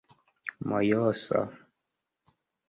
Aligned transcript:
mojosa 0.67 1.39